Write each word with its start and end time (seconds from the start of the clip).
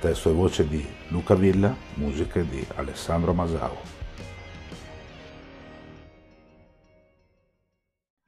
Testo 0.00 0.30
e 0.30 0.32
voce 0.32 0.66
di 0.66 0.82
Luca 1.08 1.34
Villa, 1.34 1.76
musiche 1.96 2.48
di 2.48 2.66
Alessandro 2.76 3.34
Masao. 3.34 3.76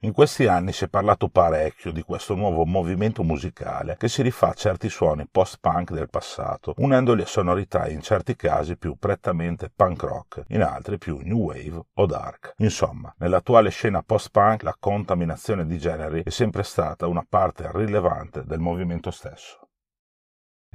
In 0.01 0.11
questi 0.11 0.45
anni 0.45 0.71
si 0.71 0.83
è 0.83 0.89
parlato 0.89 1.29
parecchio 1.29 1.91
di 1.91 2.03
questo 2.03 2.35
nuovo 2.35 2.63
movimento 2.63 3.23
musicale 3.23 3.95
che 3.97 4.07
si 4.07 4.21
rifà 4.21 4.49
a 4.49 4.53
certi 4.53 4.87
suoni 4.87 5.27
post-punk 5.27 5.93
del 5.93 6.11
passato, 6.11 6.75
unendoli 6.77 7.23
a 7.23 7.25
sonorità 7.25 7.87
in 7.89 8.01
certi 8.01 8.35
casi 8.35 8.77
più 8.77 8.95
prettamente 8.99 9.71
punk 9.75 10.03
rock, 10.03 10.43
in 10.49 10.61
altri 10.61 10.99
più 10.99 11.21
new 11.23 11.39
wave 11.39 11.85
o 11.91 12.05
dark. 12.05 12.53
Insomma, 12.57 13.11
nell'attuale 13.17 13.71
scena 13.71 14.03
post-punk 14.03 14.61
la 14.61 14.75
contaminazione 14.79 15.65
di 15.65 15.79
generi 15.79 16.21
è 16.23 16.29
sempre 16.29 16.61
stata 16.61 17.07
una 17.07 17.25
parte 17.27 17.67
rilevante 17.73 18.43
del 18.45 18.59
movimento 18.59 19.09
stesso. 19.09 19.62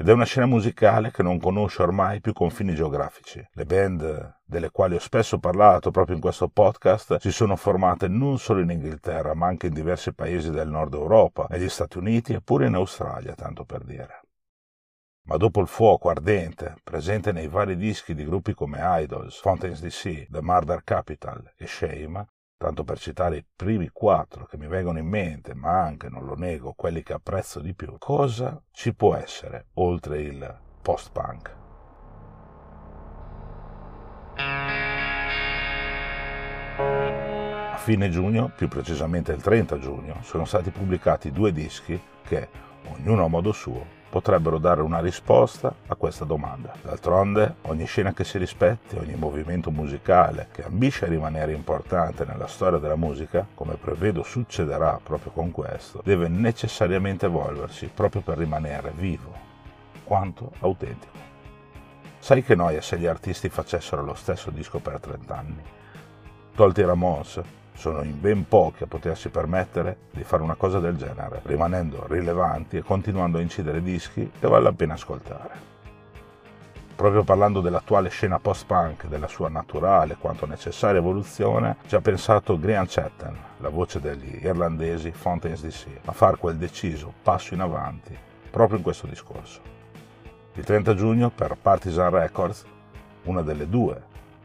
Ed 0.01 0.09
è 0.09 0.13
una 0.13 0.27
scena 0.27 0.47
musicale 0.47 1.11
che 1.11 1.25
non 1.25 1.41
conosce 1.41 1.83
ormai 1.83 2.21
più 2.21 2.33
confini 2.33 2.73
geografici. 2.73 3.45
Le 3.51 3.65
band 3.65 4.37
delle 4.45 4.71
quali 4.71 4.95
ho 4.95 5.01
spesso 5.01 5.41
parlato 5.41 5.91
proprio 5.91 6.15
in 6.15 6.21
questo 6.21 6.47
podcast 6.47 7.17
si 7.17 7.33
sono 7.33 7.57
formate 7.57 8.07
non 8.07 8.39
solo 8.39 8.61
in 8.61 8.71
Inghilterra, 8.71 9.35
ma 9.35 9.49
anche 9.49 9.67
in 9.67 9.75
diversi 9.75 10.15
paesi 10.15 10.53
del 10.53 10.69
nord 10.69 10.95
Europa, 10.95 11.49
negli 11.51 11.69
Stati 11.69 11.99
Uniti 11.99 12.33
e 12.33 12.41
pure 12.41 12.69
in 12.69 12.75
Australia, 12.75 13.35
tanto 13.35 13.65
per 13.65 13.83
dire. 13.83 14.21
Ma 15.23 15.37
dopo 15.37 15.61
il 15.61 15.67
fuoco 15.67 16.11
ardente, 16.11 16.77
presente 16.85 17.33
nei 17.33 17.49
vari 17.49 17.77
dischi 17.77 18.15
di 18.15 18.25
gruppi 18.25 18.55
come 18.55 18.79
Idols, 18.81 19.41
Fountains 19.41 19.81
DC, 19.81 20.29
The 20.31 20.41
Murder 20.41 20.85
Capital 20.85 21.55
e 21.57 21.67
Shame, 21.67 22.25
tanto 22.59 22.83
per 22.83 22.99
citare 22.99 23.37
i 23.37 23.45
primi 23.55 23.89
quattro 23.89 24.45
che 24.45 24.59
mi 24.59 24.67
vengono 24.67 24.99
in 24.99 25.07
mente, 25.07 25.55
ma 25.55 25.81
anche, 25.81 26.09
non 26.09 26.25
lo 26.25 26.35
nego, 26.35 26.73
quelli 26.73 27.05
che 27.05 27.13
apprezzo 27.13 27.61
di 27.61 27.73
più, 27.73 27.97
cosa 27.99 28.61
ci 28.73 28.93
può 28.95 29.15
essere 29.15 29.67
oltre 29.75 30.21
il 30.23 30.59
post-punk? 30.83 31.57
A 37.73 37.77
fine 37.77 38.11
giugno, 38.11 38.51
più 38.55 38.67
precisamente 38.67 39.31
il 39.33 39.41
30 39.41 39.79
giugno, 39.79 40.17
sono 40.23 40.45
stati 40.45 40.71
pubblicati 40.71 41.31
due 41.31 41.53
dischi 41.53 41.99
che, 42.25 42.49
ognuno 42.89 43.25
a 43.25 43.29
modo 43.29 43.53
suo, 43.53 43.98
potrebbero 44.19 44.59
dare 44.59 44.83
una 44.83 44.99
risposta 44.99 45.73
a 45.87 45.95
questa 45.95 46.25
domanda. 46.25 46.75
D'altronde, 46.83 47.55
ogni 47.63 47.87
scena 47.87 48.13
che 48.13 48.25
si 48.25 48.37
rispetti, 48.37 48.97
ogni 48.97 49.15
movimento 49.15 49.71
musicale 49.71 50.49
che 50.51 50.65
ambisce 50.65 51.05
a 51.05 51.09
rimanere 51.09 51.53
importante 51.53 52.25
nella 52.25 52.49
storia 52.49 52.81
della 52.81 52.97
musica, 52.97 53.47
come 53.55 53.75
prevedo 53.75 54.25
succederà 54.25 54.99
proprio 55.01 55.31
con 55.31 55.53
questo, 55.53 56.01
deve 56.03 56.27
necessariamente 56.27 57.27
evolversi 57.27 57.89
proprio 57.95 58.23
per 58.23 58.39
rimanere 58.39 58.93
vivo, 58.93 59.33
quanto 60.03 60.51
autentico. 60.63 61.17
Sai 62.19 62.43
che 62.43 62.57
noia 62.57 62.83
se 62.83 62.99
gli 62.99 63.07
artisti 63.07 63.49
facessero 63.49 64.03
lo 64.03 64.15
stesso 64.15 64.51
disco 64.51 64.81
per 64.81 64.99
30 64.99 65.37
anni? 65.37 65.63
Tolti 66.57 66.83
Ramos, 66.83 67.41
sono 67.79 68.03
in 68.03 68.21
ben 68.21 68.49
pochi 68.49 68.83
a 68.83 68.89
potersi 68.89 69.29
permettere 69.29 69.99
di 70.11 70.25
fare 70.25 70.43
una 70.43 70.57
cosa 70.57 70.81
del 70.81 70.97
genere, 70.97 71.43
rimanendo 71.45 72.09
rilevanti 72.09 72.77
e 72.77 72.83
continuando 72.83 73.39
a 73.39 73.41
incidere 73.41 73.81
dischi 73.81 74.33
che 74.37 74.49
vale 74.49 74.65
la 74.65 74.73
pena 74.73 74.95
ascoltare. 74.95 75.77
Proprio 76.97 77.23
parlando 77.23 77.61
dell'attuale 77.61 78.09
scena 78.09 78.41
post-punk, 78.41 79.07
della 79.07 79.29
sua 79.29 79.49
naturale 79.49 80.17
quanto 80.17 80.45
necessaria 80.45 80.99
evoluzione, 80.99 81.77
ci 81.87 81.95
ha 81.95 82.01
pensato 82.01 82.59
Graham 82.59 82.87
Chatten, 82.89 83.39
la 83.59 83.69
voce 83.69 84.01
degli 84.01 84.45
irlandesi 84.45 85.13
Fountains 85.13 85.63
DC, 85.63 85.87
a 86.07 86.13
far 86.13 86.37
quel 86.37 86.57
deciso 86.57 87.13
passo 87.23 87.55
in 87.55 87.61
avanti 87.61 88.19
proprio 88.51 88.79
in 88.79 88.83
questo 88.83 89.07
discorso. 89.07 89.61
Il 90.55 90.65
30 90.65 90.97
giugno 90.97 91.31
per 91.31 91.57
Partisan 91.63 92.11
Records, 92.11 92.65
una 93.25 93.43
delle 93.43 93.69
due, 93.69 94.03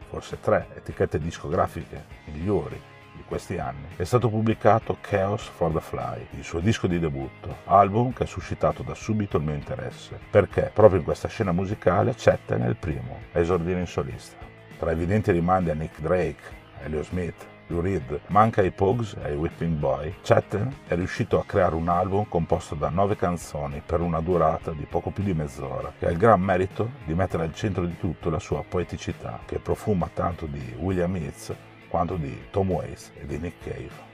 forse 0.08 0.38
tre 0.38 0.68
etichette 0.76 1.18
discografiche 1.18 2.04
migliori 2.26 2.92
questi 3.34 3.58
anni, 3.58 3.88
è 3.96 4.04
stato 4.04 4.28
pubblicato 4.28 4.98
Chaos 5.00 5.42
for 5.42 5.72
the 5.72 5.80
Fly, 5.80 6.24
il 6.36 6.44
suo 6.44 6.60
disco 6.60 6.86
di 6.86 7.00
debutto, 7.00 7.56
album 7.64 8.12
che 8.12 8.22
ha 8.22 8.26
suscitato 8.26 8.84
da 8.84 8.94
subito 8.94 9.38
il 9.38 9.42
mio 9.42 9.54
interesse, 9.54 10.20
perché 10.30 10.70
proprio 10.72 11.00
in 11.00 11.04
questa 11.04 11.26
scena 11.26 11.50
musicale 11.50 12.14
Chetten 12.14 12.62
è 12.62 12.68
il 12.68 12.76
primo 12.76 13.18
a 13.32 13.40
esordire 13.40 13.80
in 13.80 13.88
solista. 13.88 14.36
Tra 14.78 14.92
evidenti 14.92 15.32
rimandi 15.32 15.70
a 15.70 15.74
Nick 15.74 16.00
Drake, 16.00 16.42
Elio 16.84 17.02
Smith, 17.02 17.44
Lou 17.66 17.80
Reed, 17.80 18.20
ma 18.28 18.42
anche 18.42 18.60
ai 18.60 18.70
Pogues 18.70 19.16
e 19.20 19.24
ai 19.24 19.36
Whipping 19.36 19.78
Boy, 19.78 20.14
Chetten 20.22 20.72
è 20.86 20.94
riuscito 20.94 21.40
a 21.40 21.44
creare 21.44 21.74
un 21.74 21.88
album 21.88 22.28
composto 22.28 22.76
da 22.76 22.88
nove 22.88 23.16
canzoni 23.16 23.82
per 23.84 24.00
una 24.00 24.20
durata 24.20 24.70
di 24.70 24.86
poco 24.88 25.10
più 25.10 25.24
di 25.24 25.34
mezz'ora, 25.34 25.92
che 25.98 26.06
ha 26.06 26.10
il 26.10 26.18
gran 26.18 26.40
merito 26.40 26.88
di 27.04 27.14
mettere 27.14 27.42
al 27.42 27.54
centro 27.54 27.84
di 27.84 27.98
tutto 27.98 28.30
la 28.30 28.38
sua 28.38 28.62
poeticità, 28.62 29.40
che 29.44 29.58
profuma 29.58 30.08
tanto 30.14 30.46
di 30.46 30.72
William 30.78 31.16
Yeats 31.16 31.52
quanto 31.94 32.16
di 32.16 32.46
Tom 32.50 32.72
Waits 32.72 33.12
e 33.14 33.24
di 33.24 33.38
Nick 33.38 33.62
Cave. 33.62 34.12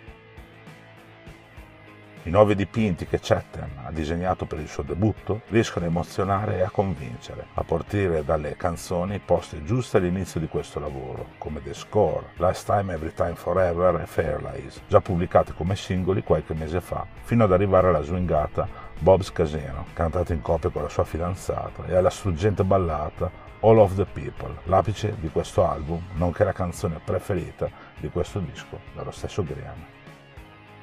I 2.24 2.28
nuovi 2.28 2.54
dipinti 2.54 3.06
che 3.06 3.20
Chatham 3.22 3.70
ha 3.86 3.90
disegnato 3.90 4.44
per 4.44 4.58
il 4.58 4.68
suo 4.68 4.82
debutto 4.82 5.40
riescono 5.48 5.86
a 5.86 5.88
emozionare 5.88 6.58
e 6.58 6.60
a 6.60 6.68
convincere, 6.68 7.46
a 7.54 7.64
partire 7.64 8.22
dalle 8.22 8.54
canzoni 8.56 9.18
poste 9.18 9.64
giusto 9.64 9.96
all'inizio 9.96 10.40
di 10.40 10.46
questo 10.46 10.78
lavoro, 10.78 11.28
come 11.38 11.62
The 11.62 11.72
Score, 11.72 12.32
Last 12.36 12.66
Time 12.66 12.92
Every 12.92 13.14
Time 13.14 13.34
Forever 13.34 14.02
e 14.02 14.06
Fairlies, 14.06 14.82
già 14.86 15.00
pubblicati 15.00 15.54
come 15.54 15.74
singoli 15.74 16.22
qualche 16.22 16.52
mese 16.52 16.82
fa, 16.82 17.06
fino 17.22 17.44
ad 17.44 17.52
arrivare 17.52 17.88
alla 17.88 18.02
swingata 18.02 18.79
Bob's 19.02 19.32
Casino, 19.32 19.86
cantata 19.94 20.34
in 20.34 20.42
coppia 20.42 20.68
con 20.68 20.82
la 20.82 20.90
sua 20.90 21.04
fidanzata, 21.04 21.86
e 21.86 21.94
alla 21.94 22.10
struggente 22.10 22.64
ballata 22.64 23.30
All 23.60 23.78
of 23.78 23.94
the 23.94 24.04
People, 24.04 24.58
l'apice 24.64 25.16
di 25.18 25.30
questo 25.30 25.66
album, 25.66 26.02
nonché 26.16 26.44
la 26.44 26.52
canzone 26.52 27.00
preferita 27.02 27.70
di 27.98 28.10
questo 28.10 28.40
disco 28.40 28.78
dallo 28.94 29.10
stesso 29.10 29.42
Graham. 29.42 29.86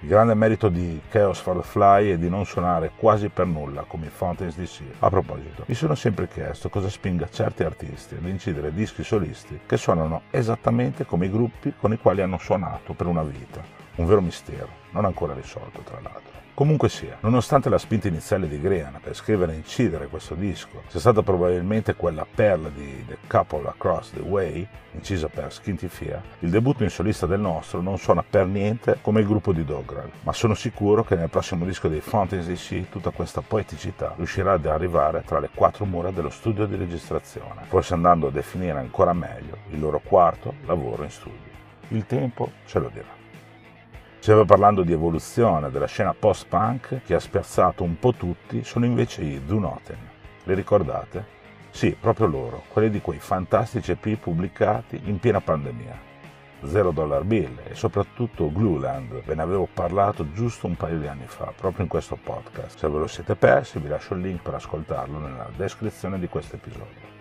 Il 0.02 0.10
grande 0.10 0.34
merito 0.34 0.70
di 0.70 1.00
Chaos 1.10 1.40
for 1.40 1.58
the 1.58 1.64
Fly 1.64 2.12
è 2.12 2.18
di 2.18 2.28
non 2.28 2.46
suonare 2.46 2.92
quasi 2.96 3.30
per 3.30 3.46
nulla 3.46 3.84
come 3.84 4.08
i 4.08 4.10
Fountains 4.10 4.56
DC. 4.56 4.82
A 5.00 5.10
proposito, 5.10 5.64
mi 5.68 5.76
sono 5.76 5.94
sempre 5.94 6.28
chiesto 6.28 6.70
cosa 6.70 6.90
spinga 6.90 7.30
certi 7.30 7.64
artisti 7.64 8.16
ad 8.16 8.28
incidere 8.28 8.74
dischi 8.74 9.04
solisti 9.04 9.60
che 9.66 9.78
suonano 9.78 10.24
esattamente 10.32 11.06
come 11.06 11.28
i 11.28 11.32
gruppi 11.32 11.74
con 11.80 11.94
i 11.94 11.98
quali 12.00 12.22
hanno 12.22 12.40
suonato 12.40 12.94
per 12.94 13.06
una 13.06 13.24
vita. 13.24 13.87
Un 13.98 14.06
vero 14.06 14.22
mistero, 14.22 14.70
non 14.92 15.06
ancora 15.06 15.34
risolto 15.34 15.82
tra 15.82 16.00
l'altro. 16.02 16.38
Comunque 16.58 16.90
sia, 16.90 17.18
nonostante 17.20 17.70
la 17.70 17.78
spinta 17.78 18.08
iniziale 18.08 18.48
di 18.48 18.60
Grean 18.60 19.00
per 19.00 19.16
scrivere 19.16 19.54
e 19.54 19.58
incidere 19.58 20.08
questo 20.08 20.34
disco 20.34 20.82
sia 20.88 21.00
stata 21.00 21.22
probabilmente 21.22 21.94
quella 21.94 22.26
perla 22.26 22.70
di 22.70 23.06
The 23.08 23.18
Couple 23.28 23.68
Across 23.68 24.14
the 24.14 24.22
Way, 24.22 24.68
incisa 24.94 25.28
per 25.28 25.54
Skinty 25.54 25.88
Fear, 25.88 26.20
il 26.40 26.50
debutto 26.50 26.84
in 26.84 26.90
solista 26.90 27.28
del 27.28 27.40
nostro 27.40 27.82
non 27.82 28.00
suona 28.00 28.24
per 28.28 28.48
niente 28.48 28.98
come 29.02 29.20
il 29.20 29.28
gruppo 29.28 29.52
di 29.52 29.64
Doggerel, 29.64 30.10
ma 30.24 30.34
sono 30.34 30.56
sicuro 30.56 31.04
che 31.04 31.16
nel 31.16 31.30
prossimo 31.30 31.64
disco 31.64 31.88
dei 31.88 32.02
Fountains 32.02 32.48
DC 32.48 32.90
tutta 32.90 33.12
questa 33.12 33.42
poeticità 33.42 34.14
riuscirà 34.16 34.54
ad 34.54 34.66
arrivare 34.66 35.24
tra 35.24 35.40
le 35.40 35.50
quattro 35.54 35.86
mura 35.86 36.10
dello 36.10 36.32
studio 36.32 36.66
di 36.66 36.76
registrazione, 36.76 37.66
forse 37.68 37.94
andando 37.94 38.28
a 38.28 38.32
definire 38.32 38.80
ancora 38.80 39.14
meglio 39.14 39.58
il 39.70 39.80
loro 39.80 40.02
quarto 40.04 40.56
lavoro 40.66 41.04
in 41.04 41.12
studio. 41.12 41.56
Il 41.90 42.06
tempo 42.08 42.52
ce 42.66 42.80
lo 42.80 42.90
dirà. 42.92 43.17
Stiamo 44.20 44.46
parlando 44.46 44.84
di 44.84 44.92
evoluzione 44.92 45.70
della 45.72 45.86
scena 45.86 46.14
post-punk 46.14 47.02
che 47.06 47.14
ha 47.14 47.20
spiazzato 47.20 47.84
un 47.84 47.98
po' 47.98 48.14
tutti, 48.14 48.64
sono 48.64 48.86
invece 48.86 49.22
i 49.22 49.42
Nothing. 49.46 49.98
Li 50.44 50.54
ricordate? 50.54 51.36
Sì, 51.70 51.96
proprio 51.98 52.28
loro, 52.28 52.64
quelli 52.68 52.90
di 52.90 53.00
quei 53.00 53.20
fantastici 53.20 53.92
EP 53.92 54.18
pubblicati 54.18 55.00
in 55.06 55.20
piena 55.20 55.40
pandemia. 55.40 55.98
Zero 56.64 56.92
Dollar 56.92 57.24
Bill 57.24 57.60
e 57.70 57.76
soprattutto 57.76 58.52
Glueland, 58.52 59.22
ve 59.24 59.36
ne 59.36 59.42
avevo 59.44 59.68
parlato 59.72 60.32
giusto 60.34 60.66
un 60.68 60.76
paio 60.76 60.98
di 60.98 61.08
anni 61.08 61.28
fa, 61.28 61.54
proprio 61.56 61.84
in 61.84 61.90
questo 61.90 62.18
podcast. 62.22 62.80
Se 62.80 62.90
ve 62.90 62.98
lo 62.98 63.08
siete 63.08 63.36
persi 63.36 63.80
vi 63.80 63.88
lascio 63.88 64.16
il 64.16 64.22
link 64.22 64.42
per 64.42 64.56
ascoltarlo 64.56 65.20
nella 65.20 65.50
descrizione 65.56 66.20
di 66.20 66.28
questo 66.28 66.56
episodio. 66.56 67.16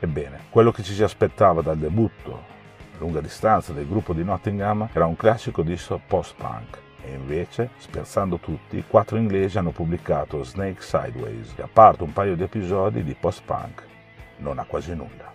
Ebbene, 0.00 0.40
quello 0.50 0.72
che 0.72 0.82
ci 0.82 0.92
si 0.92 1.02
aspettava 1.02 1.62
dal 1.62 1.78
debutto 1.78 2.60
lunga 3.02 3.20
distanza 3.20 3.72
del 3.72 3.88
gruppo 3.88 4.12
di 4.12 4.22
Nottingham 4.22 4.88
era 4.92 5.06
un 5.06 5.16
classico 5.16 5.62
disco 5.62 6.00
post-punk. 6.06 6.78
E 7.04 7.12
invece, 7.12 7.70
spiazzando 7.78 8.38
tutti, 8.38 8.84
quattro 8.86 9.16
inglesi 9.16 9.58
hanno 9.58 9.72
pubblicato 9.72 10.44
Snake 10.44 10.80
Sideways, 10.80 11.52
che 11.54 11.62
ha 11.62 11.68
parto 11.70 12.04
un 12.04 12.12
paio 12.12 12.36
di 12.36 12.44
episodi 12.44 13.02
di 13.02 13.16
post-punk. 13.18 13.90
non 14.38 14.58
ha 14.58 14.64
quasi 14.64 14.94
nulla. 14.94 15.30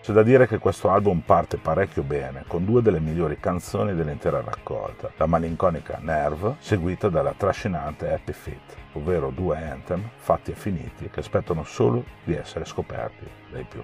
C'è 0.00 0.12
da 0.12 0.22
dire 0.22 0.46
che 0.46 0.58
questo 0.58 0.90
album 0.90 1.20
parte 1.20 1.56
parecchio 1.56 2.02
bene, 2.02 2.44
con 2.46 2.64
due 2.64 2.82
delle 2.82 3.00
migliori 3.00 3.38
canzoni 3.38 3.94
dell'intera 3.94 4.40
raccolta, 4.40 5.10
la 5.16 5.26
malinconica 5.26 5.98
Nerve, 6.00 6.56
seguita 6.58 7.08
dalla 7.08 7.34
trascinante 7.36 8.12
Happy 8.12 8.32
Feet, 8.32 8.76
ovvero 8.92 9.30
due 9.30 9.56
anthem 9.56 10.08
fatti 10.16 10.52
e 10.52 10.54
finiti 10.54 11.10
che 11.10 11.20
aspettano 11.20 11.64
solo 11.64 12.04
di 12.24 12.34
essere 12.34 12.64
scoperti 12.64 13.26
dai 13.50 13.64
più. 13.68 13.82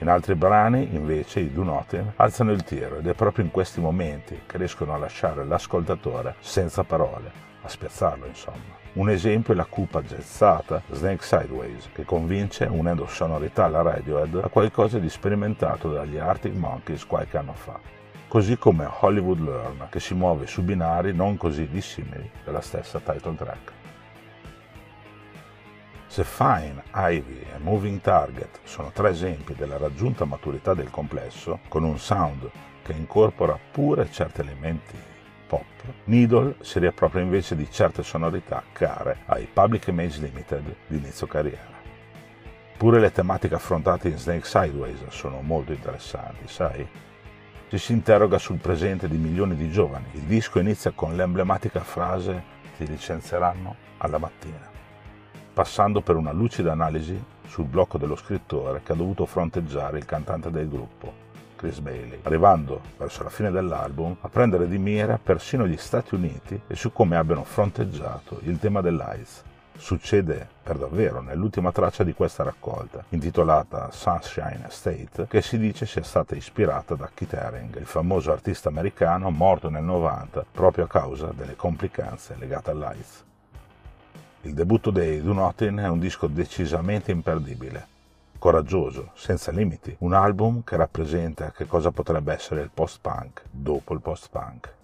In 0.00 0.08
altri 0.08 0.36
brani, 0.36 0.94
invece, 0.94 1.40
i 1.40 1.52
Do 1.52 1.64
Nothing 1.64 2.12
alzano 2.16 2.52
il 2.52 2.62
tiro 2.62 2.98
ed 2.98 3.08
è 3.08 3.14
proprio 3.14 3.44
in 3.44 3.50
questi 3.50 3.80
momenti 3.80 4.42
che 4.46 4.56
riescono 4.56 4.94
a 4.94 4.98
lasciare 4.98 5.44
l'ascoltatore 5.44 6.36
senza 6.38 6.84
parole, 6.84 7.30
a 7.62 7.68
spiazzarlo 7.68 8.26
insomma. 8.26 8.76
Un 8.92 9.10
esempio 9.10 9.52
è 9.52 9.56
la 9.56 9.64
cupa 9.64 10.00
jazzata 10.02 10.82
Snake 10.90 11.24
Sideways, 11.24 11.90
che 11.92 12.04
convince 12.04 12.64
unendo 12.64 13.06
sonorità 13.06 13.64
alla 13.64 13.82
Radiohead 13.82 14.40
a 14.42 14.48
qualcosa 14.48 14.98
di 14.98 15.08
sperimentato 15.08 15.90
dagli 15.92 16.16
Arctic 16.16 16.54
Monkeys 16.54 17.04
qualche 17.04 17.36
anno 17.36 17.52
fa. 17.54 17.78
Così 18.28 18.56
come 18.56 18.88
Hollywood 19.00 19.40
Learn, 19.40 19.86
che 19.90 20.00
si 20.00 20.14
muove 20.14 20.46
su 20.46 20.62
binari 20.62 21.12
non 21.12 21.36
così 21.36 21.68
dissimili 21.68 22.30
della 22.44 22.60
stessa 22.60 23.00
title 23.00 23.34
track. 23.34 23.72
Se 26.08 26.24
Fine, 26.24 26.84
Ivy 26.94 27.44
e 27.54 27.58
Moving 27.58 28.00
Target 28.00 28.60
sono 28.64 28.90
tre 28.92 29.10
esempi 29.10 29.54
della 29.54 29.76
raggiunta 29.76 30.24
maturità 30.24 30.72
del 30.72 30.90
complesso, 30.90 31.60
con 31.68 31.84
un 31.84 31.98
sound 31.98 32.50
che 32.82 32.92
incorpora 32.92 33.58
pure 33.70 34.10
certi 34.10 34.40
elementi 34.40 34.96
pop, 35.46 35.66
Needle 36.04 36.56
si 36.60 36.78
riappropria 36.78 37.22
invece 37.22 37.54
di 37.54 37.70
certe 37.70 38.02
sonorità 38.02 38.62
care 38.72 39.18
ai 39.26 39.46
Public 39.52 39.88
Image 39.88 40.20
Limited 40.22 40.76
di 40.86 40.96
inizio 40.96 41.26
carriera. 41.26 41.76
Pure 42.78 43.00
le 43.00 43.12
tematiche 43.12 43.56
affrontate 43.56 44.08
in 44.08 44.16
Snake 44.16 44.46
Sideways 44.46 45.08
sono 45.08 45.42
molto 45.42 45.72
interessanti, 45.72 46.48
sai? 46.48 46.88
Ci 47.68 47.76
si 47.76 47.92
interroga 47.92 48.38
sul 48.38 48.56
presente 48.56 49.08
di 49.08 49.18
milioni 49.18 49.54
di 49.56 49.70
giovani. 49.70 50.06
Il 50.12 50.22
disco 50.22 50.58
inizia 50.58 50.92
con 50.92 51.14
l'emblematica 51.14 51.80
frase 51.80 52.42
ti 52.78 52.86
licenzieranno 52.86 53.76
alla 53.98 54.16
mattina 54.16 54.77
passando 55.58 56.02
per 56.02 56.14
una 56.14 56.30
lucida 56.30 56.70
analisi 56.70 57.20
sul 57.48 57.64
blocco 57.64 57.98
dello 57.98 58.14
scrittore 58.14 58.80
che 58.84 58.92
ha 58.92 58.94
dovuto 58.94 59.26
fronteggiare 59.26 59.98
il 59.98 60.04
cantante 60.04 60.52
del 60.52 60.68
gruppo, 60.68 61.12
Chris 61.56 61.80
Bailey, 61.80 62.20
arrivando 62.22 62.80
verso 62.96 63.24
la 63.24 63.28
fine 63.28 63.50
dell'album 63.50 64.18
a 64.20 64.28
prendere 64.28 64.68
di 64.68 64.78
mira 64.78 65.18
persino 65.20 65.66
gli 65.66 65.76
Stati 65.76 66.14
Uniti 66.14 66.60
e 66.64 66.76
su 66.76 66.92
come 66.92 67.16
abbiano 67.16 67.42
fronteggiato 67.42 68.38
il 68.44 68.60
tema 68.60 68.80
dell'AIDS. 68.80 69.42
Succede 69.76 70.46
per 70.62 70.78
davvero 70.78 71.22
nell'ultima 71.22 71.72
traccia 71.72 72.04
di 72.04 72.14
questa 72.14 72.44
raccolta, 72.44 73.02
intitolata 73.08 73.90
Sunshine 73.90 74.66
State, 74.68 75.26
che 75.26 75.42
si 75.42 75.58
dice 75.58 75.86
sia 75.86 76.04
stata 76.04 76.36
ispirata 76.36 76.94
da 76.94 77.10
Keith 77.12 77.34
Haring, 77.34 77.76
il 77.78 77.86
famoso 77.86 78.30
artista 78.30 78.68
americano 78.68 79.28
morto 79.30 79.68
nel 79.70 79.82
90 79.82 80.44
proprio 80.52 80.84
a 80.84 80.88
causa 80.88 81.32
delle 81.34 81.56
complicanze 81.56 82.36
legate 82.38 82.70
all'AIDS. 82.70 83.26
Il 84.48 84.54
debutto 84.54 84.90
dei 84.90 85.20
Do 85.20 85.34
Nothing 85.34 85.78
è 85.78 85.88
un 85.88 85.98
disco 85.98 86.26
decisamente 86.26 87.10
imperdibile, 87.10 87.86
coraggioso, 88.38 89.10
senza 89.14 89.52
limiti, 89.52 89.94
un 89.98 90.14
album 90.14 90.64
che 90.64 90.74
rappresenta 90.74 91.52
che 91.54 91.66
cosa 91.66 91.90
potrebbe 91.90 92.32
essere 92.32 92.62
il 92.62 92.70
post-punk 92.72 93.42
dopo 93.50 93.92
il 93.92 94.00
post-punk. 94.00 94.76